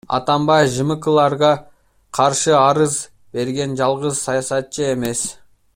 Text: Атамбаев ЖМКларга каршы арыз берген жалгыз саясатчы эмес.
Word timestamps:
Атамбаев 0.17 0.69
ЖМКларга 0.75 1.51
каршы 2.19 2.55
арыз 2.61 2.97
берген 3.37 3.77
жалгыз 3.83 4.25
саясатчы 4.27 4.93
эмес. 4.95 5.25